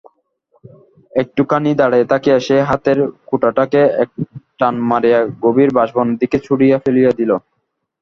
[1.13, 2.97] একটুখানি দাঁড়াইয়া থাকিয়া সে হাতের
[3.27, 7.31] কোেটাটাকে একটান মারিয়া গভীর বাঁশবনের দিকে ছুড়িয়া ফেলিয়া দিল।